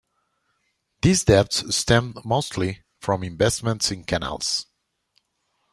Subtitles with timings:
[1.03, 4.65] These debts stemmed mostly from investments in canals.